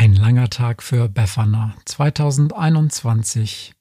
Ein 0.00 0.14
langer 0.14 0.48
Tag 0.48 0.82
für 0.82 1.10
Befana. 1.10 1.74
2021 1.84 3.74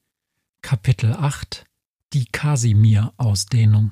Kapitel 0.61 1.13
8 1.13 1.63
Die 2.11 2.25
Kasimir-Ausdehnung. 2.25 3.92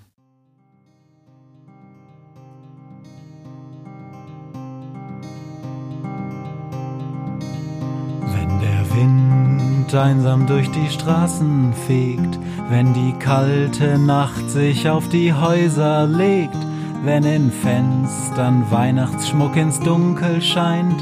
Wenn 8.34 8.60
der 8.60 8.94
Wind 8.94 9.96
einsam 9.96 10.48
durch 10.48 10.70
die 10.72 10.90
Straßen 10.90 11.74
fegt, 11.88 12.38
wenn 12.68 12.94
die 12.94 13.14
kalte 13.20 13.98
Nacht 13.98 14.50
sich 14.50 14.90
auf 14.90 15.08
die 15.08 15.34
Häuser 15.34 16.06
legt, 16.06 16.58
wenn 17.06 17.24
in 17.24 17.50
Fenstern 17.50 18.70
Weihnachtsschmuck 18.70 19.56
ins 19.56 19.80
Dunkel 19.80 20.42
scheint, 20.42 21.02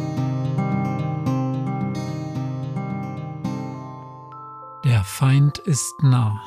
Feind 5.21 5.59
ist 5.59 6.01
nah. 6.01 6.41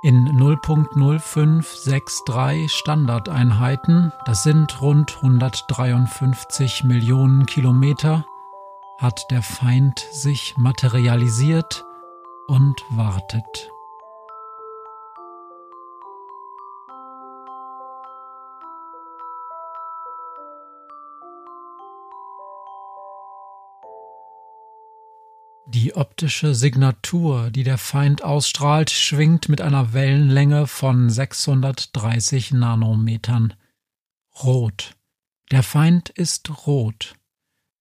In 0.00 0.38
0.0563 0.38 2.68
Standardeinheiten, 2.68 4.12
das 4.26 4.44
sind 4.44 4.80
rund 4.80 5.16
153 5.16 6.84
Millionen 6.84 7.46
Kilometer, 7.46 8.24
hat 8.98 9.28
der 9.32 9.42
Feind 9.42 9.98
sich 10.12 10.56
materialisiert 10.56 11.84
und 12.46 12.84
wartet. 12.90 13.72
Die 25.80 25.96
optische 25.96 26.54
Signatur, 26.54 27.50
die 27.50 27.64
der 27.64 27.78
Feind 27.78 28.22
ausstrahlt, 28.22 28.90
schwingt 28.90 29.48
mit 29.48 29.62
einer 29.62 29.94
Wellenlänge 29.94 30.66
von 30.66 31.08
630 31.08 32.52
Nanometern. 32.52 33.54
Rot. 34.44 34.94
Der 35.50 35.62
Feind 35.62 36.10
ist 36.10 36.66
rot. 36.66 37.14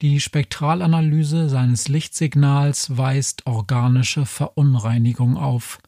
Die 0.02 0.22
Spektralanalyse 0.22 1.50
seines 1.50 1.90
Lichtsignals 1.90 2.96
weist 2.96 3.46
organische 3.48 4.26
Verunreinigung 4.26 5.36
auf. 5.36 5.80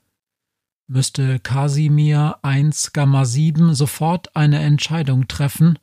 Müsste 0.88 1.40
Casimir 1.40 2.40
1 2.42 2.92
Gamma 2.92 3.24
7 3.24 3.74
sofort 3.74 4.36
eine 4.36 4.60
Entscheidung 4.60 5.30
treffen, 5.30 5.80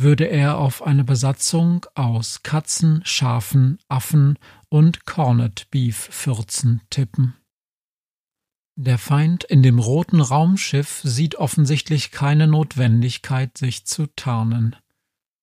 würde 0.00 0.24
er 0.24 0.58
auf 0.58 0.82
eine 0.82 1.04
Besatzung 1.04 1.86
aus 1.94 2.42
Katzen, 2.42 3.02
Schafen, 3.04 3.78
Affen 3.88 4.38
und 4.68 5.06
Cornet 5.06 5.70
Beef 5.70 6.08
Fürzen 6.10 6.80
tippen. 6.90 7.34
Der 8.76 8.98
Feind 8.98 9.44
in 9.44 9.62
dem 9.62 9.78
roten 9.78 10.20
Raumschiff 10.20 11.00
sieht 11.04 11.34
offensichtlich 11.34 12.12
keine 12.12 12.46
Notwendigkeit, 12.46 13.58
sich 13.58 13.84
zu 13.84 14.06
tarnen. 14.16 14.76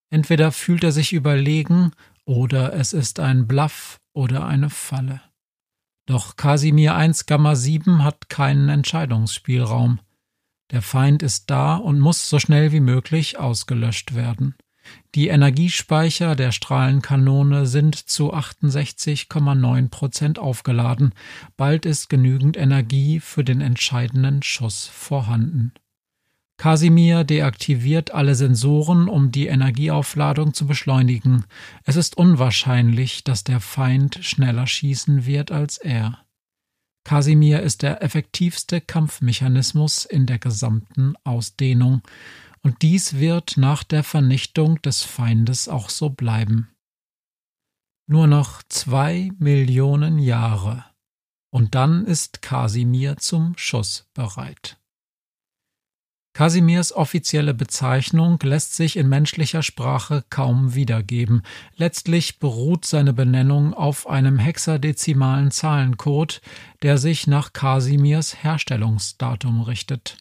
Entweder 0.09 0.51
fühlt 0.51 0.83
er 0.83 0.91
sich 0.91 1.13
überlegen, 1.13 1.91
oder 2.25 2.73
es 2.73 2.93
ist 2.93 3.19
ein 3.19 3.47
Bluff 3.47 3.99
oder 4.13 4.47
eine 4.47 4.69
Falle. 4.69 5.21
Doch 6.07 6.35
Casimir 6.35 6.95
1 6.95 7.25
Gamma 7.25 7.55
7 7.55 8.03
hat 8.03 8.29
keinen 8.29 8.69
Entscheidungsspielraum. 8.69 9.99
Der 10.71 10.81
Feind 10.81 11.23
ist 11.23 11.49
da 11.49 11.75
und 11.75 11.99
muss 11.99 12.29
so 12.29 12.39
schnell 12.39 12.71
wie 12.71 12.81
möglich 12.81 13.39
ausgelöscht 13.39 14.15
werden. 14.15 14.55
Die 15.15 15.27
Energiespeicher 15.27 16.35
der 16.35 16.51
Strahlenkanone 16.51 17.65
sind 17.65 17.95
zu 17.95 18.33
68,9 18.33 19.89
Prozent 19.89 20.39
aufgeladen. 20.39 21.13
Bald 21.55 21.85
ist 21.85 22.09
genügend 22.09 22.57
Energie 22.57 23.19
für 23.19 23.43
den 23.43 23.61
entscheidenden 23.61 24.43
Schuss 24.43 24.87
vorhanden. 24.87 25.73
Casimir 26.57 27.23
deaktiviert 27.23 28.11
alle 28.11 28.33
Sensoren, 28.33 29.07
um 29.07 29.31
die 29.31 29.45
Energieaufladung 29.47 30.53
zu 30.53 30.65
beschleunigen. 30.65 31.45
Es 31.83 31.95
ist 31.95 32.17
unwahrscheinlich, 32.17 33.23
dass 33.23 33.43
der 33.43 33.59
Feind 33.59 34.19
schneller 34.21 34.65
schießen 34.65 35.25
wird 35.25 35.51
als 35.51 35.77
er. 35.77 36.19
Casimir 37.07 37.61
ist 37.61 37.83
der 37.83 38.03
effektivste 38.03 38.81
Kampfmechanismus 38.81 40.03
in 40.03 40.25
der 40.25 40.39
gesamten 40.39 41.15
Ausdehnung 41.23 42.01
und 42.63 42.81
dies 42.81 43.13
wird 43.13 43.55
nach 43.55 43.85
der 43.85 44.03
Vernichtung 44.03 44.81
des 44.81 45.03
Feindes 45.03 45.69
auch 45.69 45.89
so 45.89 46.09
bleiben. 46.09 46.67
Nur 48.07 48.27
noch 48.27 48.61
zwei 48.63 49.31
Millionen 49.39 50.19
Jahre, 50.19 50.83
und 51.49 51.75
dann 51.75 52.03
ist 52.03 52.41
Kasimir 52.41 53.15
zum 53.15 53.53
Schuss 53.57 54.09
bereit. 54.13 54.77
Kasimirs 56.37 56.93
offizielle 56.93 57.55
Bezeichnung 57.55 58.37
lässt 58.43 58.75
sich 58.75 58.95
in 58.95 59.09
menschlicher 59.09 59.63
Sprache 59.63 60.23
kaum 60.29 60.75
wiedergeben. 60.75 61.41
Letztlich 61.77 62.37
beruht 62.37 62.85
seine 62.85 63.11
Benennung 63.11 63.73
auf 63.73 64.07
einem 64.07 64.37
hexadezimalen 64.37 65.49
Zahlencode, 65.49 66.43
der 66.83 66.99
sich 66.99 67.25
nach 67.25 67.53
Kasimirs 67.53 68.43
Herstellungsdatum 68.43 69.61
richtet. 69.61 70.19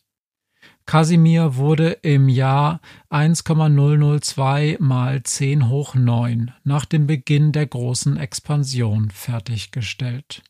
Kasimir 0.86 1.56
wurde 1.56 1.90
im 2.00 2.30
Jahr 2.30 2.80
1,002 3.10 4.78
mal 4.80 5.22
10 5.22 5.68
hoch 5.68 5.94
9 5.94 6.50
nach 6.64 6.86
dem 6.86 7.06
Beginn 7.06 7.52
der 7.52 7.66
großen 7.66 8.16
Expansion 8.16 9.10
fertiggestellt. 9.10 10.42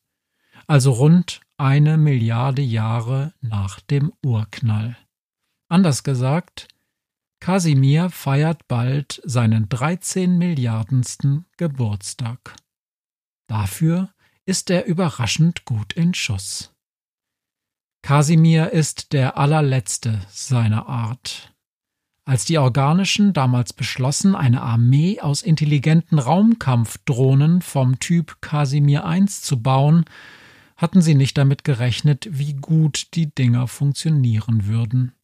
Also 0.68 0.92
rund 0.92 1.40
eine 1.56 1.98
Milliarde 1.98 2.62
Jahre 2.62 3.32
nach 3.40 3.80
dem 3.80 4.12
Urknall. 4.24 4.96
Anders 5.68 6.04
gesagt, 6.04 6.68
Kasimir 7.40 8.10
feiert 8.10 8.68
bald 8.68 9.20
seinen 9.24 9.68
13 9.68 10.38
Milliardensten 10.38 11.46
Geburtstag. 11.56 12.56
Dafür 13.48 14.10
ist 14.44 14.70
er 14.70 14.86
überraschend 14.86 15.64
gut 15.64 15.92
in 15.92 16.14
Schuss. 16.14 16.72
Kasimir 18.02 18.70
ist 18.70 19.12
der 19.12 19.36
allerletzte 19.36 20.20
seiner 20.28 20.86
Art. 20.88 21.52
Als 22.24 22.44
die 22.44 22.58
Organischen 22.58 23.32
damals 23.32 23.72
beschlossen, 23.72 24.36
eine 24.36 24.62
Armee 24.62 25.20
aus 25.20 25.42
intelligenten 25.42 26.18
Raumkampfdrohnen 26.18 27.62
vom 27.62 27.98
Typ 27.98 28.40
Kasimir 28.40 29.04
I 29.04 29.26
zu 29.26 29.60
bauen, 29.60 30.04
hatten 30.76 31.02
sie 31.02 31.14
nicht 31.14 31.38
damit 31.38 31.64
gerechnet, 31.64 32.28
wie 32.30 32.54
gut 32.54 33.14
die 33.14 33.32
Dinger 33.34 33.66
funktionieren 33.66 34.66
würden. 34.66 35.15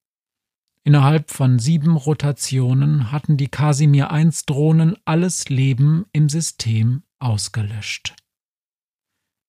Innerhalb 0.85 1.31
von 1.31 1.61
sieben 1.61 1.97
Rotationen 1.97 3.13
hatten 3.13 3.37
die 3.37 3.49
Kasimir 3.49 4.11
I 4.13 4.29
Drohnen 4.47 4.97
alles 5.05 5.49
Leben 5.49 6.07
im 6.13 6.29
System 6.29 7.05
ausgelöscht. 7.21 8.17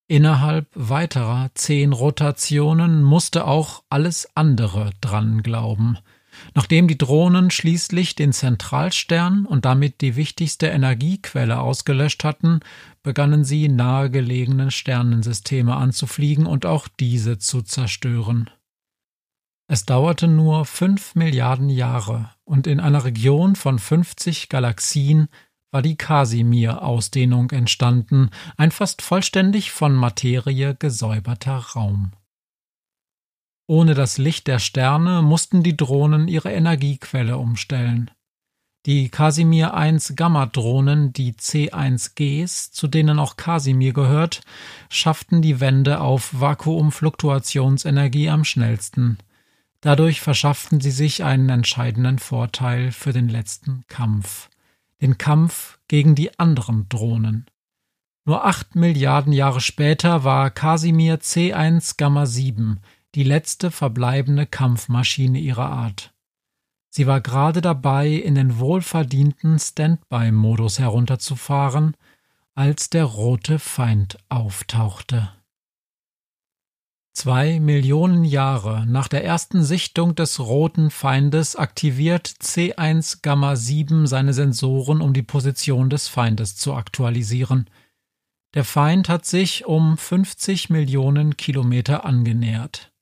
Innerhalb 0.07 0.68
weiterer 0.75 1.50
zehn 1.56 1.91
Rotationen 1.91 3.01
musste 3.01 3.47
auch 3.47 3.83
alles 3.89 4.30
andere 4.35 4.91
dran 5.01 5.41
glauben. 5.41 5.97
Nachdem 6.53 6.88
die 6.88 6.97
Drohnen 6.97 7.50
schließlich 7.50 8.15
den 8.15 8.33
Zentralstern 8.33 9.45
und 9.45 9.65
damit 9.65 10.01
die 10.01 10.15
wichtigste 10.15 10.68
Energiequelle 10.68 11.59
ausgelöscht 11.59 12.24
hatten, 12.24 12.59
begannen 13.01 13.44
sie 13.44 13.69
nahegelegene 13.69 14.69
Sternensysteme 14.69 15.75
anzufliegen 15.75 16.45
und 16.45 16.65
auch 16.65 16.88
diese 16.88 17.38
zu 17.39 17.62
zerstören. 17.62 18.50
Es 19.73 19.85
dauerte 19.85 20.27
nur 20.27 20.65
fünf 20.65 21.15
Milliarden 21.15 21.67
Jahre, 21.67 22.29
und 22.43 22.67
in 22.67 22.79
einer 22.79 23.05
Region 23.05 23.55
von 23.55 23.79
50 23.79 24.47
Galaxien 24.47 25.29
war 25.71 25.81
die 25.81 25.95
Casimir-Ausdehnung 25.95 27.49
entstanden, 27.49 28.29
ein 28.55 28.69
fast 28.69 29.01
vollständig 29.01 29.71
von 29.71 29.95
Materie 29.95 30.75
gesäuberter 30.75 31.57
Raum. 31.57 32.11
Ohne 33.67 33.95
das 33.95 34.19
Licht 34.19 34.45
der 34.45 34.59
Sterne 34.59 35.23
mussten 35.23 35.63
die 35.63 35.75
Drohnen 35.75 36.27
ihre 36.27 36.51
Energiequelle 36.51 37.39
umstellen. 37.39 38.11
Die 38.85 39.09
Casimir 39.09 39.73
1 39.73 40.15
Gamma-Drohnen, 40.15 41.13
die 41.13 41.33
C1Gs, 41.33 42.73
zu 42.73 42.87
denen 42.87 43.17
auch 43.17 43.37
Casimir 43.37 43.93
gehört, 43.93 44.41
schafften 44.89 45.41
die 45.41 45.59
Wende 45.59 45.99
auf 45.99 46.39
Vakuumfluktuationsenergie 46.39 48.29
am 48.29 48.43
schnellsten. 48.43 49.17
Dadurch 49.83 50.21
verschafften 50.21 50.80
sie 50.80 50.91
sich 50.91 51.25
einen 51.25 51.50
entscheidenden 51.50 52.18
Vorteil 52.18 52.94
für 52.94 53.12
den 53.12 53.27
letzten 53.27 53.83
Kampf. 53.89 54.50
Den 55.01 55.18
Kampf 55.18 55.77
gegen 55.89 56.15
die 56.15 56.39
anderen 56.39 56.88
Drohnen. 56.88 57.47
Nur 58.24 58.45
acht 58.45 58.77
Milliarden 58.77 59.33
Jahre 59.33 59.59
später 59.59 60.24
war 60.24 60.51
Casimir 60.51 61.19
C1 61.19 61.97
Gamma 61.97 62.25
7 62.25 62.80
die 63.13 63.24
letzte 63.24 63.71
verbleibende 63.71 64.45
Kampfmaschine 64.45 65.38
ihrer 65.38 65.69
Art. 65.69 66.13
Sie 66.89 67.06
war 67.06 67.19
gerade 67.19 67.59
dabei, 67.59 68.07
in 68.07 68.36
den 68.36 68.59
wohlverdienten 68.59 69.59
Standby-Modus 69.59 70.79
herunterzufahren, 70.79 71.97
als 72.56 72.89
der 72.89 73.03
rote 73.03 73.59
Feind 73.59 74.18
auftauchte. 74.29 75.33
Zwei 77.13 77.60
Millionen 77.60 78.24
Jahre 78.24 78.88
nach 78.88 79.07
der 79.07 79.24
ersten 79.24 79.63
Sichtung 79.63 80.15
des 80.15 80.39
roten 80.39 80.89
Feindes 80.89 81.56
aktiviert 81.56 82.27
C1 82.27 83.19
Gamma 83.21 83.56
7 83.56 84.07
seine 84.07 84.33
Sensoren, 84.33 85.00
um 85.00 85.13
die 85.13 85.21
Position 85.21 85.92
des 85.92 86.07
Feindes 86.07 86.56
zu 86.56 86.74
aktualisieren. 86.74 87.69
Der 88.56 88.63
Feind 88.63 89.10
hat 89.10 89.25
sich 89.25 89.65
um 89.65 89.95
50 89.95 90.71
Millionen 90.71 91.38
Kilometer 91.38 92.04
angenähert. 92.04 92.92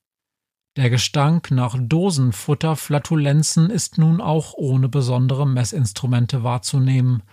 Der 0.78 0.90
Gestank 0.90 1.52
nach 1.52 1.76
Dosenfutterflatulenzen 1.78 3.70
ist 3.70 3.98
nun 3.98 4.22
auch 4.22 4.54
ohne 4.54 4.88
besondere 4.88 5.46
Messinstrumente 5.46 6.44
wahrzunehmen. 6.44 7.24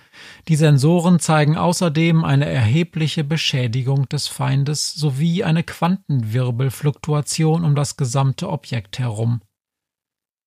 Die 0.48 0.56
Sensoren 0.56 1.20
zeigen 1.20 1.56
außerdem 1.56 2.24
eine 2.24 2.46
erhebliche 2.46 3.22
Beschädigung 3.22 4.08
des 4.08 4.26
Feindes 4.26 4.92
sowie 4.92 5.44
eine 5.44 5.62
Quantenwirbelfluktuation 5.62 7.64
um 7.64 7.76
das 7.76 7.96
gesamte 7.96 8.48
Objekt 8.48 8.98
herum. 8.98 9.40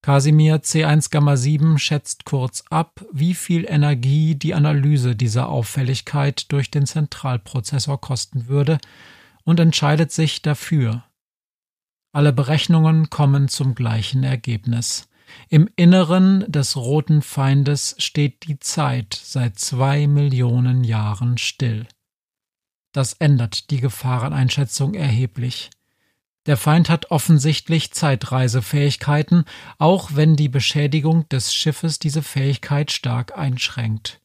Casimir 0.04 0.58
C1 0.58 1.12
Gamma 1.12 1.38
7 1.38 1.78
schätzt 1.78 2.26
kurz 2.26 2.66
ab, 2.70 3.06
wie 3.14 3.36
viel 3.36 3.66
Energie 3.70 4.36
die 4.36 4.54
Analyse 4.54 5.16
dieser 5.16 5.48
Auffälligkeit 5.48 6.52
durch 6.52 6.72
den 6.72 6.86
Zentralprozessor 6.86 8.02
kosten 8.02 8.50
würde 8.50 8.80
und 9.46 9.62
entscheidet 9.62 10.12
sich 10.12 10.42
dafür. 10.42 11.06
Alle 12.14 12.34
Berechnungen 12.34 13.10
kommen 13.10 13.48
zum 13.48 13.74
gleichen 13.74 14.24
Ergebnis. 14.24 15.08
Im 15.48 15.70
Inneren 15.78 16.52
des 16.52 16.76
roten 16.76 17.22
Feindes 17.22 17.96
steht 18.00 18.48
die 18.48 18.60
Zeit 18.60 19.20
seit 19.24 19.58
zwei 19.60 20.08
Millionen 20.08 20.84
Jahren 20.84 21.38
still. 21.38 21.88
Das 22.92 23.14
ändert 23.14 23.72
die 23.72 23.80
Gefahreneinschätzung 23.80 24.94
erheblich. 24.94 25.70
Der 26.48 26.58
Feind 26.58 26.90
hat 26.90 27.12
offensichtlich 27.12 27.94
Zeitreisefähigkeiten, 27.94 29.46
auch 29.78 30.10
wenn 30.14 30.36
die 30.36 30.50
Beschädigung 30.50 31.30
des 31.30 31.54
Schiffes 31.54 32.00
diese 32.00 32.24
Fähigkeit 32.24 32.92
stark 32.92 33.38
einschränkt. 33.38 34.20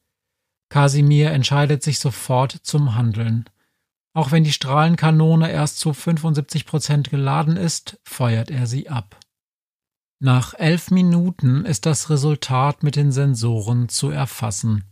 Kasimir 0.69 1.31
entscheidet 1.31 1.83
sich 1.83 1.99
sofort 1.99 2.51
zum 2.51 2.95
Handeln. 2.95 3.45
Auch 4.17 4.31
wenn 4.31 4.43
die 4.43 4.51
Strahlenkanone 4.51 5.51
erst 5.51 5.77
zu 5.77 5.93
75 5.93 6.65
Prozent 6.65 7.11
geladen 7.11 7.55
ist, 7.55 7.99
feuert 8.03 8.49
er 8.49 8.65
sie 8.65 8.89
ab. 8.89 9.19
Nach 10.19 10.55
elf 10.55 10.89
Minuten 10.89 11.65
ist 11.65 11.85
das 11.85 12.09
Resultat 12.09 12.81
mit 12.81 12.95
den 12.95 13.11
Sensoren 13.11 13.89
zu 13.89 14.09
erfassen. 14.09 14.85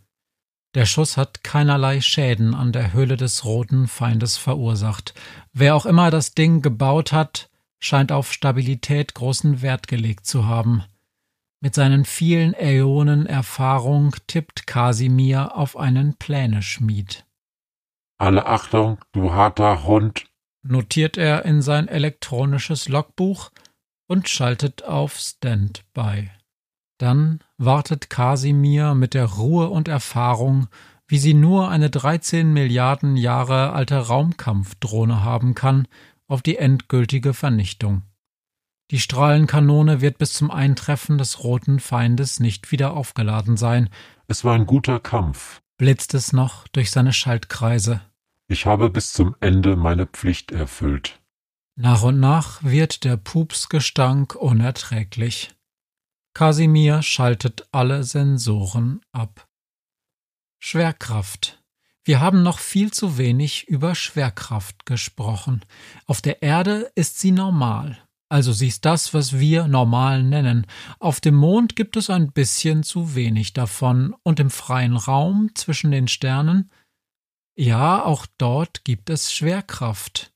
Der 0.76 0.86
Schuss 0.86 1.18
hat 1.18 1.44
keinerlei 1.44 2.02
Schäden 2.02 2.54
an 2.54 2.72
der 2.72 2.94
Hülle 2.94 3.18
des 3.18 3.46
roten 3.46 3.88
Feindes 3.88 4.38
verursacht. 4.38 5.16
Wer 5.54 5.76
auch 5.76 5.88
immer 5.88 6.12
das 6.12 6.36
Ding 6.36 6.62
gebaut 6.62 7.12
hat, 7.12 7.50
scheint 7.80 8.12
auf 8.12 8.32
Stabilität 8.32 9.16
großen 9.16 9.64
Wert 9.64 9.88
gelegt 9.88 10.28
zu 10.28 10.46
haben. 10.46 10.84
Mit 11.62 11.74
seinen 11.74 12.06
vielen 12.06 12.54
Äonen 12.54 13.26
Erfahrung 13.26 14.16
tippt 14.28 14.68
Kasimir 14.68 15.58
auf 15.58 15.78
einen 15.78 16.16
Pläneschmied. 16.16 17.26
Alle 18.18 18.46
Achtung, 18.46 19.00
du 19.12 19.34
harter 19.34 19.84
Hund, 19.84 20.26
notiert 20.64 21.18
er 21.18 21.46
in 21.46 21.62
sein 21.62 21.88
elektronisches 21.88 22.88
Logbuch 22.88 23.52
und 24.08 24.30
schaltet 24.30 24.84
auf 24.84 25.18
Standby. 25.18 26.32
Dann 26.98 27.40
wartet 27.58 28.10
Kasimir 28.10 28.96
mit 28.96 29.14
der 29.14 29.26
Ruhe 29.26 29.70
und 29.70 29.90
Erfahrung, 29.90 30.68
wie 31.08 31.18
sie 31.18 31.34
nur 31.34 31.70
eine 31.70 31.90
13 31.90 32.54
Milliarden 32.54 33.18
Jahre 33.18 33.74
alte 33.74 33.98
Raumkampfdrohne 33.98 35.24
haben 35.24 35.54
kann, 35.54 35.88
auf 36.28 36.42
die 36.42 36.58
endgültige 36.58 37.34
Vernichtung. 37.34 38.04
Die 38.92 39.00
Strahlenkanone 39.00 40.00
wird 40.00 40.18
bis 40.20 40.34
zum 40.34 40.52
Eintreffen 40.52 41.18
des 41.18 41.44
roten 41.44 41.80
Feindes 41.80 42.40
nicht 42.40 42.72
wieder 42.72 42.94
aufgeladen 42.94 43.58
sein. 43.58 43.90
Es 44.28 44.46
war 44.46 44.56
ein 44.56 44.66
guter 44.66 45.00
Kampf 45.00 45.62
blitzt 45.78 46.14
es 46.14 46.34
noch 46.34 46.68
durch 46.70 46.92
seine 46.92 47.14
Schaltkreise. 47.14 48.02
Ich 48.48 48.66
habe 48.66 48.90
bis 48.90 49.14
zum 49.14 49.36
Ende 49.40 49.76
meine 49.76 50.06
Pflicht 50.06 50.52
erfüllt. 50.52 51.20
Nach 51.76 52.04
und 52.04 52.20
nach 52.20 52.64
wird 52.64 53.04
der 53.04 53.18
Pupsgestank 53.18 54.36
unerträglich. 54.36 55.54
Kasimir 56.34 57.02
schaltet 57.02 57.68
alle 57.72 58.04
Sensoren 58.04 59.02
ab. 59.12 59.48
Schwerkraft. 60.60 61.62
Wir 62.04 62.20
haben 62.20 62.44
noch 62.44 62.60
viel 62.60 62.92
zu 62.92 63.18
wenig 63.18 63.68
über 63.68 63.96
Schwerkraft 63.96 64.86
gesprochen. 64.86 65.66
Auf 66.06 66.22
der 66.22 66.42
Erde 66.42 66.92
ist 66.96 67.20
sie 67.20 67.32
normal. 67.32 67.98
Also 68.30 68.54
sie 68.54 68.68
ist 68.68 68.86
das, 68.86 69.14
was 69.14 69.40
wir 69.40 69.68
normal 69.68 70.24
nennen. 70.24 70.66
Auf 71.00 71.22
dem 71.22 71.36
Mond 71.36 71.76
gibt 71.76 71.96
es 71.96 72.10
ein 72.10 72.32
bisschen 72.32 72.84
zu 72.84 73.16
wenig 73.16 73.54
davon, 73.54 74.16
und 74.24 74.40
im 74.40 74.50
freien 74.50 74.98
Raum 74.98 75.52
zwischen 75.54 75.92
den 75.92 76.08
Sternen, 76.08 76.72
ja, 77.58 78.04
auch 78.04 78.26
dort 78.38 78.84
gibt 78.84 79.10
es 79.10 79.32
Schwerkraft. 79.32 80.34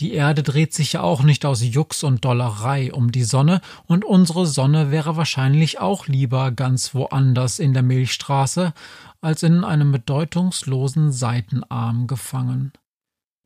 Die 0.00 0.12
Erde 0.14 0.42
dreht 0.42 0.74
sich 0.74 0.94
ja 0.94 1.02
auch 1.02 1.22
nicht 1.22 1.46
aus 1.46 1.62
Jux 1.62 2.02
und 2.02 2.24
Dollerei 2.24 2.92
um 2.92 3.12
die 3.12 3.22
Sonne, 3.22 3.60
und 3.86 4.04
unsere 4.04 4.46
Sonne 4.46 4.90
wäre 4.90 5.16
wahrscheinlich 5.16 5.78
auch 5.78 6.08
lieber 6.08 6.50
ganz 6.50 6.94
woanders 6.94 7.58
in 7.58 7.72
der 7.72 7.82
Milchstraße 7.82 8.74
als 9.20 9.44
in 9.44 9.64
einem 9.64 9.92
bedeutungslosen 9.92 11.12
Seitenarm 11.12 12.08
gefangen. 12.08 12.72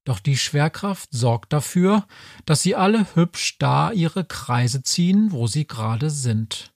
Doch 0.07 0.21
die 0.21 0.37
Schwerkraft 0.37 1.09
sorgt 1.13 1.53
dafür, 1.53 2.07
dass 2.47 2.63
sie 2.63 2.77
alle 2.77 3.07
hübsch 3.17 3.59
da 3.59 3.91
ihre 3.91 4.25
Kreise 4.25 4.85
ziehen, 4.85 5.33
wo 5.33 5.49
sie 5.49 5.67
gerade 5.67 6.11
sind. 6.11 6.73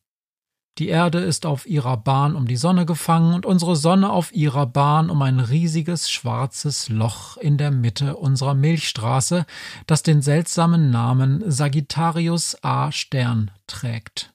Die 0.79 0.89
Erde 0.89 1.21
ist 1.21 1.47
auf 1.47 1.65
ihrer 1.67 1.97
Bahn 1.97 2.35
um 2.35 2.49
die 2.49 2.57
Sonne 2.57 2.87
gefangen 2.87 3.35
und 3.35 3.47
unsere 3.47 3.77
Sonne 3.77 4.11
auf 4.11 4.33
ihrer 4.33 4.67
Bahn 4.67 5.11
um 5.11 5.23
ein 5.23 5.39
riesiges 5.39 6.11
schwarzes 6.11 6.89
Loch 6.89 7.37
in 7.37 7.57
der 7.57 7.71
Mitte 7.71 8.17
unserer 8.17 8.55
Milchstraße, 8.55 9.47
das 9.87 10.03
den 10.03 10.23
seltsamen 10.23 10.91
Namen 10.91 11.49
Sagittarius 11.49 12.57
A 12.65 12.91
Stern 12.91 13.53
trägt. 13.69 14.33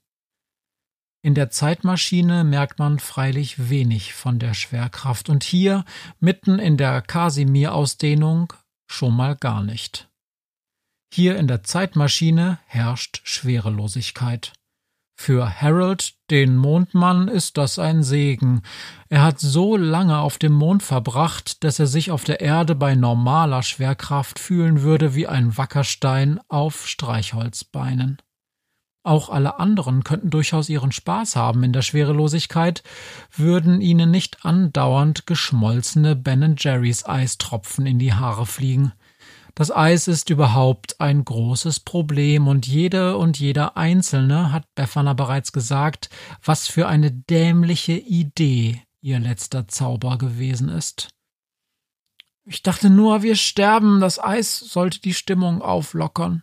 In 1.22 1.34
der 1.34 1.50
Zeitmaschine 1.50 2.46
merkt 2.46 2.80
man 2.80 3.00
freilich 3.00 3.70
wenig 3.70 4.14
von 4.14 4.40
der 4.40 4.54
Schwerkraft 4.54 5.28
und 5.28 5.44
hier, 5.44 5.84
mitten 6.20 6.60
in 6.60 6.78
der 6.78 7.02
Casimir-Ausdehnung, 7.02 8.54
schon 8.88 9.16
mal 9.16 9.36
gar 9.36 9.64
nicht. 9.64 10.10
Hier 11.14 11.38
in 11.38 11.48
der 11.48 11.64
Zeitmaschine 11.64 12.60
herrscht 12.66 13.22
Schwerelosigkeit. 13.24 14.54
Für 15.18 15.62
Harold, 15.62 16.14
den 16.30 16.58
Mondmann, 16.58 17.30
ist 17.30 17.58
das 17.58 17.80
ein 17.80 18.04
Segen. 18.04 18.64
Er 19.08 19.24
hat 19.24 19.40
so 19.40 19.78
lange 19.78 20.20
auf 20.20 20.38
dem 20.38 20.52
Mond 20.52 20.84
verbracht, 20.84 21.64
dass 21.64 21.80
er 21.80 21.88
sich 21.88 22.12
auf 22.12 22.26
der 22.26 22.42
Erde 22.42 22.76
bei 22.76 22.96
normaler 22.96 23.64
Schwerkraft 23.64 24.40
fühlen 24.40 24.82
würde 24.82 25.16
wie 25.16 25.28
ein 25.28 25.58
Wackerstein 25.58 26.42
auf 26.50 26.88
Streichholzbeinen. 26.88 28.22
Auch 29.06 29.30
alle 29.30 29.60
anderen 29.60 30.04
könnten 30.04 30.32
durchaus 30.32 30.68
ihren 30.68 30.92
Spaß 30.92 31.36
haben 31.36 31.62
in 31.62 31.74
der 31.74 31.84
Schwerelosigkeit, 31.84 32.82
würden 33.32 33.80
ihnen 33.80 34.10
nicht 34.10 34.44
andauernd 34.44 35.28
geschmolzene 35.28 36.16
Ben 36.16 36.56
Jerry's 36.58 37.06
Eistropfen 37.06 37.86
in 37.86 38.00
die 38.00 38.14
Haare 38.14 38.48
fliegen. 38.48 38.94
Das 39.54 39.70
Eis 39.70 40.08
ist 40.08 40.32
überhaupt 40.32 41.00
ein 41.00 41.24
großes 41.24 41.82
Problem 41.82 42.48
und 42.48 42.66
jede 42.66 43.16
und 43.18 43.40
jeder 43.40 43.78
Einzelne 43.78 44.52
hat 44.52 44.66
Befana 44.74 45.14
bereits 45.14 45.52
gesagt, 45.54 46.10
was 46.44 46.68
für 46.68 46.88
eine 46.88 47.12
dämliche 47.12 47.94
Idee 47.94 48.82
ihr 49.02 49.20
letzter 49.20 49.68
Zauber 49.68 50.18
gewesen 50.18 50.68
ist. 50.68 51.10
Ich 52.44 52.64
dachte 52.64 52.90
nur, 52.90 53.22
wir 53.22 53.36
sterben, 53.36 54.02
das 54.02 54.18
Eis 54.18 54.58
sollte 54.58 55.00
die 55.00 55.14
Stimmung 55.14 55.62
auflockern, 55.62 56.42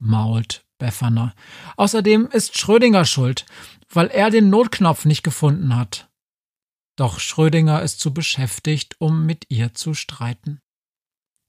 mault 0.00 0.64
Befana. 0.82 1.32
Außerdem 1.76 2.26
ist 2.32 2.58
Schrödinger 2.58 3.04
schuld, 3.04 3.46
weil 3.88 4.08
er 4.08 4.30
den 4.30 4.50
Notknopf 4.50 5.04
nicht 5.04 5.22
gefunden 5.22 5.76
hat. 5.76 6.08
Doch 6.96 7.20
Schrödinger 7.20 7.82
ist 7.82 8.00
zu 8.00 8.12
beschäftigt, 8.12 8.96
um 8.98 9.24
mit 9.24 9.44
ihr 9.48 9.74
zu 9.74 9.94
streiten. 9.94 10.58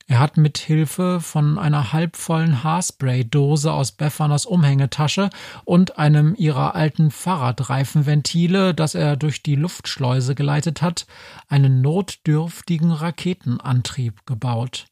Er 0.06 0.20
hat 0.20 0.38
mit 0.38 0.60
Hilfe 0.60 1.20
von 1.20 1.58
einer 1.58 1.94
halbvollen 1.94 2.64
Haarspray-Dose 2.64 3.72
aus 3.72 3.94
Beffaners 3.94 4.46
Umhängetasche 4.46 5.32
und 5.66 5.98
einem 5.98 6.36
ihrer 6.36 6.76
alten 6.76 7.10
Fahrradreifenventile, 7.10 8.76
das 8.76 8.94
er 8.94 9.18
durch 9.18 9.42
die 9.42 9.56
Luftschleuse 9.56 10.36
geleitet 10.36 10.84
hat, 10.84 11.08
einen 11.48 11.82
notdürftigen 11.82 12.92
Raketenantrieb 12.92 14.28
gebaut. 14.28 14.86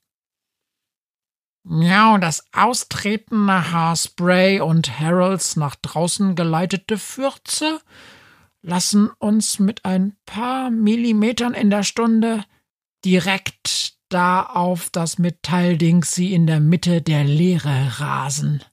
Ja, 1.63 2.18
das 2.18 2.44
austretende 2.53 3.72
Haarspray 3.72 4.62
und 4.62 5.00
Harolds 5.00 5.56
nach 5.56 5.75
draußen 5.75 6.36
geleitete 6.36 6.98
Fürze 6.98 7.80
lassen 8.62 9.10
uns 9.20 9.60
mit 9.60 9.86
ein 9.86 10.15
paar 10.25 10.72
Millimetern 10.72 11.53
in 11.53 11.70
der 11.70 11.84
Stunde 11.84 12.46
direkt 13.06 13.96
da 14.10 14.44
auf 14.44 14.89
das 14.89 15.18
Metallding 15.18 16.03
sie 16.03 16.34
in 16.34 16.46
der 16.46 16.60
Mitte 16.60 17.01
der 17.01 17.24
Leere 17.24 18.00
rasen, 18.00 18.63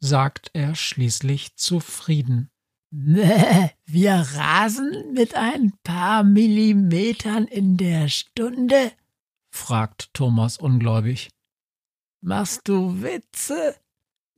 sagt 0.00 0.50
er 0.52 0.74
schließlich 0.74 1.56
zufrieden. 1.56 2.50
Wir 2.90 4.14
rasen 4.34 5.12
mit 5.14 5.34
ein 5.36 5.72
paar 5.84 6.24
Millimetern 6.24 7.46
in 7.46 7.76
der 7.76 8.08
Stunde? 8.08 8.92
fragt 9.52 10.12
Thomas 10.12 10.56
ungläubig. 10.56 11.30
Machst 12.20 12.68
du 12.68 13.02
Witze? 13.02 13.76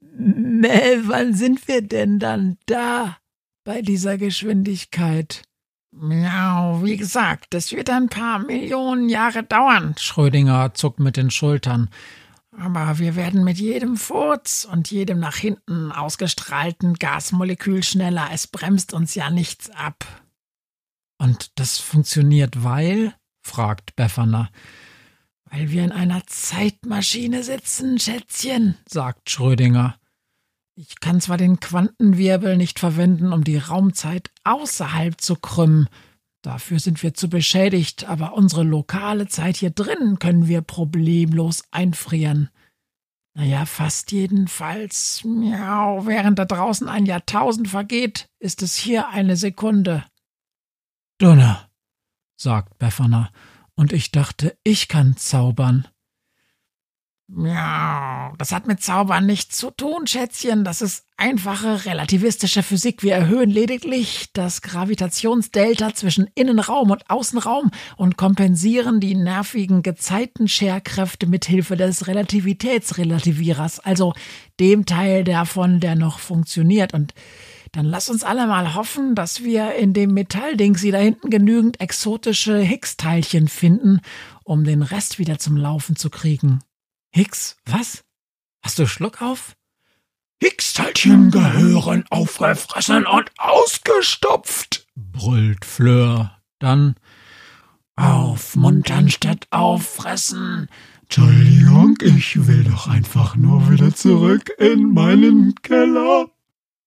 Mäh, 0.01 0.99
wann 1.03 1.35
sind 1.35 1.67
wir 1.69 1.83
denn 1.83 2.19
dann 2.19 2.59
da 2.67 3.17
bei 3.65 3.83
dieser 3.83 4.19
Geschwindigkeit? 4.19 5.43
Ja, 5.93 6.83
wie 6.83 6.97
gesagt, 6.97 7.49
das 7.51 7.73
wird 7.73 7.91
ein 7.91 8.09
paar 8.09 8.39
Millionen 8.39 9.09
Jahre 9.09 9.43
dauern. 9.43 9.95
Schrödinger 9.99 10.75
zuckt 10.75 11.01
mit 11.01 11.17
den 11.17 11.31
Schultern. 11.31 11.91
Aber 12.57 12.99
wir 12.99 13.17
werden 13.17 13.45
mit 13.45 13.59
jedem 13.59 13.97
Furz 13.97 14.67
und 14.71 14.91
jedem 14.91 15.19
nach 15.19 15.37
hinten 15.37 15.91
ausgestrahlten 15.91 16.95
Gasmolekül 16.95 17.83
schneller. 17.83 18.29
Es 18.33 18.47
bremst 18.47 18.93
uns 18.93 19.15
ja 19.15 19.31
nichts 19.31 19.71
ab. 19.71 20.05
Und 21.19 21.59
das 21.59 21.79
funktioniert, 21.79 22.63
weil? 22.63 23.15
fragt 23.43 23.97
Befana. 23.97 24.51
Weil 25.53 25.71
wir 25.71 25.85
in 25.85 25.93
einer 25.93 26.27
Zeitmaschine 26.27 27.45
sitzen, 27.45 27.99
Schätzchen, 27.99 28.79
sagt 28.89 29.29
Schrödinger. 29.29 29.99
Ich 30.75 30.99
kann 31.01 31.21
zwar 31.21 31.37
den 31.37 31.61
Quantenwirbel 31.61 32.57
nicht 32.57 32.79
verwenden, 32.79 33.35
um 33.35 33.45
die 33.45 33.59
Raumzeit 33.59 34.31
außerhalb 34.45 35.21
zu 35.21 35.37
krümmen, 35.37 35.91
dafür 36.41 36.79
sind 36.81 37.03
wir 37.03 37.13
zu 37.13 37.29
beschädigt, 37.29 38.09
aber 38.09 38.33
unsere 38.33 38.63
lokale 38.63 39.29
Zeit 39.29 39.59
hier 39.59 39.69
drin 39.71 40.19
können 40.19 40.49
wir 40.49 40.63
problemlos 40.63 41.65
einfrieren. 41.71 42.49
Naja, 43.35 43.67
fast 43.67 44.11
jedenfalls. 44.11 45.23
Miau, 45.23 46.07
während 46.07 46.39
da 46.39 46.47
draußen 46.47 46.89
ein 46.89 47.05
Jahrtausend 47.05 47.69
vergeht, 47.69 48.27
ist 48.39 48.63
es 48.63 48.77
hier 48.77 49.09
eine 49.09 49.37
Sekunde. 49.37 50.05
Donner, 51.19 51.69
sagt 52.39 52.79
Befana, 52.79 53.31
und 53.75 53.93
ich 53.93 54.11
dachte, 54.11 54.57
ich 54.65 54.89
kann 54.89 55.17
zaubern. 55.17 55.89
Ja, 57.35 58.35
das 58.37 58.53
hat 58.53 58.67
mit 58.67 58.83
Zaubern 58.83 59.25
nichts 59.25 59.57
zu 59.57 59.71
tun, 59.71 60.07
Schätzchen. 60.07 60.65
Das 60.65 60.83
ist 60.83 61.07
einfache 61.17 61.87
relativistische 61.87 62.63
Physik. 62.63 63.03
Wir 63.03 63.15
erhöhen 63.15 63.49
lediglich 63.49 64.29
das 64.35 64.61
Gravitationsdelta 64.61 65.95
zwischen 65.95 66.29
Innenraum 66.35 66.91
und 66.91 67.09
Außenraum 67.09 67.71
und 67.97 68.19
kompensieren 68.19 69.01
die 69.01 69.15
nervigen 69.15 69.83
Gezeitenscherkräfte 69.83 71.27
mit 71.27 71.47
Hilfe 71.47 71.77
des 71.77 72.07
Relativitätsrelativierers, 72.07 73.81
also 73.81 74.13
dem 74.61 74.85
Teil 74.85 75.25
davon, 75.25 75.81
der 75.81 75.95
noch 75.95 76.19
funktioniert. 76.19 76.93
Und 76.93 77.15
dann 77.73 77.87
lass 77.87 78.11
uns 78.11 78.23
alle 78.23 78.47
mal 78.47 78.75
hoffen, 78.75 79.15
dass 79.15 79.43
wir 79.43 79.75
in 79.75 79.95
dem 79.95 80.13
Metallding 80.13 80.77
sie 80.77 80.91
da 80.91 80.99
hinten 80.99 81.31
genügend 81.31 81.81
exotische 81.81 82.59
Higgs-Teilchen 82.59 83.49
finden, 83.49 84.01
um 84.45 84.65
den 84.65 84.83
Rest 84.83 85.19
wieder 85.19 85.39
zum 85.39 85.57
Laufen 85.57 85.97
zu 85.97 86.11
kriegen. 86.11 86.61
Hicks, 87.15 87.57
was? 87.65 88.05
Hast 88.63 88.79
du 88.79 88.87
Schluck 88.87 89.23
auf? 89.23 89.57
Higgs-Teilchen 90.43 91.31
gehören 91.31 92.05
aufgefressen 92.11 93.07
und 93.07 93.31
ausgestopft, 93.39 94.87
brüllt 94.95 95.65
Fleur. 95.65 96.37
Dann 96.59 96.97
aufmuntern 97.97 99.09
statt 99.09 99.47
auffressen. 99.51 100.69
Entschuldigung, 101.03 101.97
ich 102.03 102.47
will 102.47 102.65
doch 102.65 102.89
einfach 102.89 103.37
nur 103.37 103.71
wieder 103.71 103.95
zurück 103.95 104.51
in 104.59 104.93
meinen 104.93 105.55
Keller. 105.63 106.32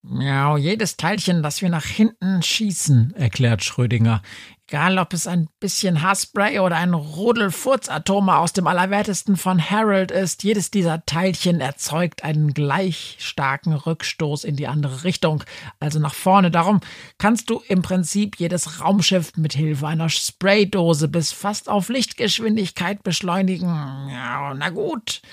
Miau, 0.08 0.56
jedes 0.56 0.98
Teilchen, 0.98 1.42
das 1.42 1.64
wir 1.64 1.70
nach 1.70 1.86
hinten 1.86 2.44
schießen, 2.44 3.16
erklärt 3.16 3.64
Schrödinger. 3.64 4.22
Egal, 4.68 5.00
ob 5.00 5.14
es 5.14 5.26
ein 5.26 5.48
bisschen 5.60 6.04
Haarspray 6.04 6.60
oder 6.60 6.76
ein 6.76 6.94
Rudel 6.94 7.50
Furzatome 7.50 8.38
aus 8.38 8.54
dem 8.54 8.68
Allerwertesten 8.68 9.36
von 9.36 9.60
Harold 9.60 10.12
ist, 10.12 10.44
jedes 10.44 10.70
dieser 10.70 11.06
Teilchen 11.06 11.60
erzeugt 11.60 12.24
einen 12.24 12.54
gleich 12.54 13.16
starken 13.20 13.74
Rückstoß 13.74 14.44
in 14.44 14.56
die 14.56 14.68
andere 14.68 15.04
Richtung, 15.04 15.44
also 15.80 15.98
nach 15.98 16.14
vorne. 16.14 16.52
Darum 16.52 16.82
kannst 17.18 17.50
du 17.50 17.64
im 17.68 17.82
Prinzip 17.82 18.36
jedes 18.38 18.82
Raumschiff 18.82 19.36
mit 19.38 19.54
Hilfe 19.54 19.88
einer 19.88 20.10
Spraydose 20.10 21.08
bis 21.08 21.32
fast 21.32 21.68
auf 21.68 21.90
Lichtgeschwindigkeit 21.90 23.02
beschleunigen. 23.02 23.70
Ja, 23.70 24.54
na 24.54 24.70
gut, 24.70 25.24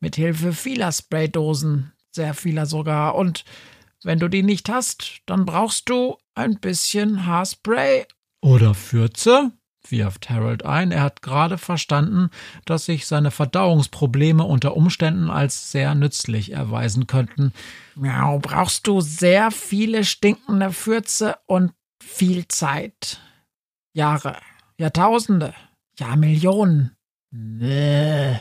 mit 0.00 0.16
Hilfe 0.16 0.52
vieler 0.52 0.92
Spraydosen, 0.92 1.92
sehr 2.10 2.34
vieler 2.34 2.66
sogar. 2.66 3.14
Und 3.14 3.44
wenn 4.04 4.18
du 4.18 4.28
die 4.28 4.42
nicht 4.42 4.68
hast, 4.68 5.20
dann 5.26 5.44
brauchst 5.44 5.88
du 5.88 6.16
ein 6.34 6.60
bisschen 6.60 7.26
Haarspray 7.26 8.06
oder 8.40 8.74
Fürze? 8.74 9.52
wirft 9.90 10.28
Harold 10.28 10.64
ein. 10.64 10.92
Er 10.92 11.02
hat 11.02 11.22
gerade 11.22 11.56
verstanden, 11.56 12.30
dass 12.66 12.84
sich 12.84 13.06
seine 13.06 13.30
Verdauungsprobleme 13.30 14.44
unter 14.44 14.76
Umständen 14.76 15.30
als 15.30 15.72
sehr 15.72 15.94
nützlich 15.94 16.52
erweisen 16.52 17.06
könnten. 17.06 17.52
Ja, 17.96 18.36
brauchst 18.36 18.86
du 18.86 19.00
sehr 19.00 19.50
viele 19.50 20.04
stinkende 20.04 20.72
Fürze 20.72 21.36
und 21.46 21.72
viel 22.02 22.46
Zeit. 22.48 23.20
Jahre, 23.94 24.36
Jahrtausende, 24.78 25.54
Jahrmillionen. 25.98 26.96
Nee. 27.30 28.38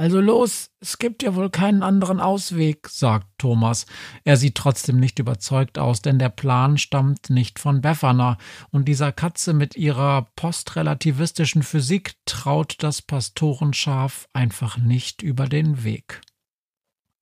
Also 0.00 0.18
los, 0.18 0.70
es 0.80 0.96
gibt 0.96 1.22
ja 1.22 1.34
wohl 1.34 1.50
keinen 1.50 1.82
anderen 1.82 2.20
Ausweg, 2.20 2.88
sagt 2.88 3.26
Thomas. 3.36 3.84
Er 4.24 4.38
sieht 4.38 4.54
trotzdem 4.54 4.98
nicht 4.98 5.18
überzeugt 5.18 5.78
aus, 5.78 6.00
denn 6.00 6.18
der 6.18 6.30
Plan 6.30 6.78
stammt 6.78 7.28
nicht 7.28 7.58
von 7.58 7.82
Befana, 7.82 8.38
und 8.70 8.88
dieser 8.88 9.12
Katze 9.12 9.52
mit 9.52 9.76
ihrer 9.76 10.28
postrelativistischen 10.36 11.62
Physik 11.62 12.14
traut 12.24 12.76
das 12.78 13.02
Pastorenschaf 13.02 14.26
einfach 14.32 14.78
nicht 14.78 15.20
über 15.20 15.46
den 15.46 15.84
Weg. 15.84 16.22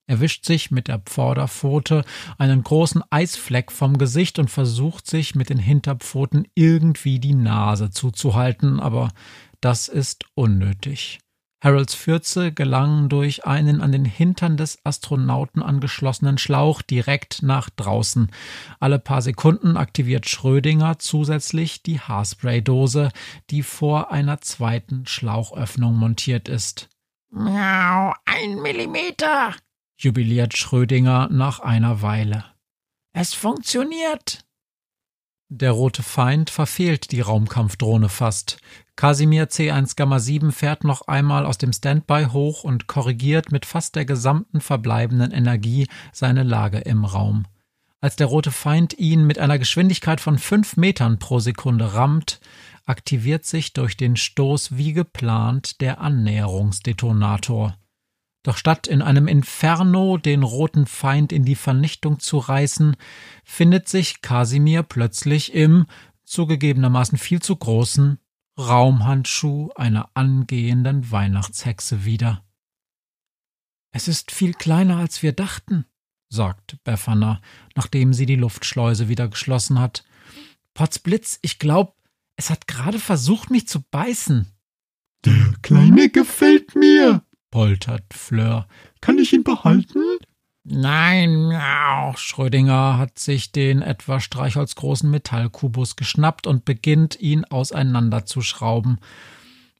Er 0.07 0.21
wischt 0.21 0.45
sich 0.45 0.71
mit 0.71 0.87
der 0.87 1.01
Vorderpfote 1.05 2.05
einen 2.37 2.63
großen 2.63 3.03
Eisfleck 3.09 3.73
vom 3.73 3.97
Gesicht 3.97 4.39
und 4.39 4.49
versucht 4.49 5.05
sich 5.05 5.35
mit 5.35 5.49
den 5.49 5.59
Hinterpfoten 5.59 6.47
irgendwie 6.55 7.19
die 7.19 7.35
Nase 7.35 7.89
zuzuhalten, 7.89 8.79
aber 8.79 9.09
das 9.59 9.89
ist 9.89 10.23
unnötig. 10.33 11.19
Harolds 11.61 11.93
Fürze 11.93 12.53
gelangen 12.53 13.09
durch 13.09 13.45
einen 13.45 13.81
an 13.81 13.91
den 13.91 14.05
Hintern 14.05 14.55
des 14.55 14.79
Astronauten 14.85 15.61
angeschlossenen 15.61 16.37
Schlauch 16.37 16.81
direkt 16.81 17.43
nach 17.43 17.69
draußen. 17.69 18.31
Alle 18.79 18.99
paar 18.99 19.21
Sekunden 19.21 19.75
aktiviert 19.75 20.29
Schrödinger 20.29 20.99
zusätzlich 20.99 21.83
die 21.83 21.99
Haarspraydose, 21.99 23.09
die 23.49 23.63
vor 23.63 24.11
einer 24.11 24.39
zweiten 24.41 25.05
Schlauchöffnung 25.05 25.95
montiert 25.95 26.47
ist. 26.47 26.87
Miau, 27.31 28.13
ein 28.25 28.55
Millimeter, 28.61 29.53
jubiliert 29.97 30.57
Schrödinger 30.57 31.27
nach 31.29 31.59
einer 31.59 32.01
Weile. 32.01 32.45
Es 33.11 33.33
funktioniert. 33.33 34.45
Der 35.51 35.71
rote 35.71 36.03
Feind 36.03 36.49
verfehlt 36.51 37.11
die 37.11 37.21
Raumkampfdrohne 37.21 38.07
fast. 38.07 38.59
Casimir 38.99 39.47
C1 39.47 39.95
Gamma 39.95 40.19
7 40.19 40.51
fährt 40.51 40.83
noch 40.83 41.07
einmal 41.07 41.45
aus 41.45 41.57
dem 41.57 41.71
Standby 41.71 42.25
hoch 42.33 42.65
und 42.65 42.87
korrigiert 42.87 43.49
mit 43.49 43.65
fast 43.65 43.95
der 43.95 44.03
gesamten 44.03 44.59
verbleibenden 44.59 45.31
Energie 45.31 45.87
seine 46.11 46.43
Lage 46.43 46.79
im 46.79 47.05
Raum. 47.05 47.45
Als 48.01 48.17
der 48.17 48.27
rote 48.27 48.51
Feind 48.51 48.99
ihn 48.99 49.25
mit 49.25 49.39
einer 49.39 49.57
Geschwindigkeit 49.57 50.19
von 50.19 50.37
fünf 50.37 50.75
Metern 50.75 51.17
pro 51.17 51.39
Sekunde 51.39 51.93
rammt, 51.93 52.41
aktiviert 52.85 53.45
sich 53.45 53.71
durch 53.71 53.95
den 53.95 54.17
Stoß 54.17 54.75
wie 54.75 54.91
geplant 54.91 55.79
der 55.79 56.01
Annäherungsdetonator. 56.01 57.77
Doch 58.43 58.57
statt 58.57 58.85
in 58.85 59.01
einem 59.01 59.29
Inferno 59.29 60.17
den 60.17 60.43
roten 60.43 60.85
Feind 60.85 61.31
in 61.31 61.45
die 61.45 61.55
Vernichtung 61.55 62.19
zu 62.19 62.37
reißen, 62.37 62.97
findet 63.45 63.87
sich 63.87 64.19
Kasimir 64.19 64.83
plötzlich 64.83 65.53
im 65.53 65.85
zugegebenermaßen 66.25 67.17
viel 67.17 67.41
zu 67.41 67.55
großen 67.55 68.19
Raumhandschuh 68.59 69.69
einer 69.75 70.09
angehenden 70.15 71.11
Weihnachtshexe 71.11 72.03
wieder. 72.03 72.43
Es 73.91 74.09
ist 74.09 74.31
viel 74.31 74.53
kleiner, 74.53 74.97
als 74.97 75.23
wir 75.23 75.31
dachten, 75.31 75.85
sagt 76.27 76.83
Befana, 76.83 77.41
nachdem 77.75 78.11
sie 78.13 78.25
die 78.25 78.35
Luftschleuse 78.35 79.07
wieder 79.07 79.29
geschlossen 79.29 79.79
hat. 79.79 80.03
Potzblitz, 80.73 81.39
ich 81.41 81.57
glaub, 81.57 81.95
es 82.35 82.49
hat 82.49 82.67
gerade 82.67 82.99
versucht, 82.99 83.49
mich 83.49 83.65
zu 83.65 83.81
beißen. 83.91 84.51
Der 85.23 85.53
Kleine 85.61 86.09
gefällt 86.09 86.75
mir, 86.75 87.23
poltert 87.51 88.13
Fleur. 88.13 88.67
Kann 88.99 89.17
ich 89.19 89.31
ihn 89.31 89.45
behalten? 89.45 90.03
Nein, 90.71 91.47
miau. 91.47 92.13
Schrödinger 92.15 92.99
hat 92.99 93.17
sich 93.17 93.51
den 93.51 93.81
etwa 93.81 94.19
streichholzgroßen 94.19 95.09
Metallkubus 95.09 95.95
geschnappt 95.95 96.45
und 96.45 96.63
beginnt, 96.63 97.19
ihn 97.19 97.43
auseinanderzuschrauben. 97.43 98.99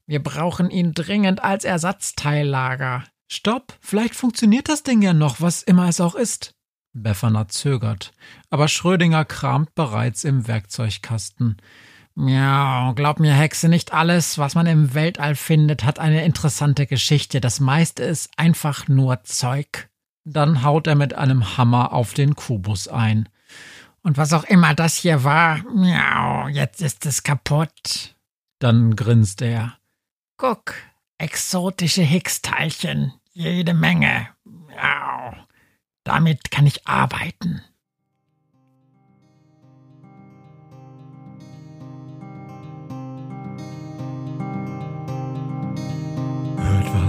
Wir 0.06 0.20
brauchen 0.20 0.68
ihn 0.68 0.92
dringend 0.92 1.44
als 1.44 1.64
Ersatzteillager. 1.64 3.04
Stopp, 3.28 3.78
vielleicht 3.80 4.16
funktioniert 4.16 4.68
das 4.68 4.82
Ding 4.82 5.00
ja 5.00 5.12
noch, 5.12 5.40
was 5.40 5.62
immer 5.62 5.88
es 5.88 6.00
auch 6.00 6.16
ist. 6.16 6.56
Befana 6.92 7.46
zögert, 7.46 8.10
aber 8.50 8.66
Schrödinger 8.66 9.24
kramt 9.24 9.76
bereits 9.76 10.24
im 10.24 10.48
Werkzeugkasten. 10.48 11.58
Ja, 12.16 12.92
glaub 12.96 13.20
mir, 13.20 13.32
Hexe, 13.32 13.68
nicht 13.68 13.92
alles, 13.92 14.38
was 14.38 14.56
man 14.56 14.66
im 14.66 14.92
Weltall 14.92 15.36
findet, 15.36 15.84
hat 15.84 16.00
eine 16.00 16.24
interessante 16.24 16.88
Geschichte. 16.88 17.40
Das 17.40 17.60
meiste 17.60 18.02
ist 18.02 18.30
einfach 18.36 18.88
nur 18.88 19.22
Zeug. 19.22 19.89
Dann 20.24 20.62
haut 20.62 20.86
er 20.86 20.94
mit 20.94 21.14
einem 21.14 21.56
Hammer 21.56 21.92
auf 21.92 22.14
den 22.14 22.34
Kubus 22.34 22.88
ein. 22.88 23.28
Und 24.02 24.16
was 24.16 24.32
auch 24.32 24.44
immer 24.44 24.74
das 24.74 24.96
hier 24.96 25.24
war, 25.24 25.58
miau, 25.64 26.48
jetzt 26.48 26.80
ist 26.80 27.06
es 27.06 27.22
kaputt. 27.22 28.16
Dann 28.58 28.96
grinst 28.96 29.42
er. 29.42 29.76
Guck, 30.36 30.74
exotische 31.18 32.02
Higgs-Teilchen, 32.02 33.12
jede 33.32 33.74
Menge. 33.74 34.28
Miau. 34.44 35.34
Damit 36.04 36.50
kann 36.50 36.66
ich 36.66 36.86
arbeiten. 36.86 37.62